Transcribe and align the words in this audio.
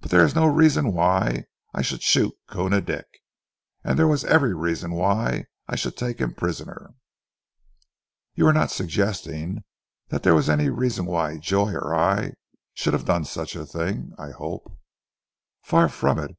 But 0.00 0.10
there 0.10 0.24
is 0.24 0.34
no 0.34 0.46
reason 0.46 0.94
why 0.94 1.44
I 1.74 1.82
should 1.82 2.00
shoot 2.02 2.32
Koona 2.48 2.80
Dick, 2.80 3.04
and 3.84 3.98
there 3.98 4.08
was 4.08 4.24
every 4.24 4.54
reason 4.54 4.92
why 4.92 5.44
I 5.68 5.76
should 5.76 5.94
take 5.94 6.20
him 6.22 6.32
prisoner." 6.32 6.94
"You 8.34 8.46
are 8.46 8.54
not 8.54 8.70
suggesting 8.70 9.64
that 10.08 10.22
there 10.22 10.34
was 10.34 10.48
any 10.48 10.70
reason 10.70 11.04
why 11.04 11.36
Joy 11.36 11.74
or 11.74 11.94
I 11.94 12.32
should 12.72 12.94
have 12.94 13.04
done 13.04 13.26
such 13.26 13.54
a 13.54 13.66
thing, 13.66 14.14
I 14.18 14.30
hope?" 14.30 14.72
"Far 15.60 15.90
from 15.90 16.18
it. 16.18 16.30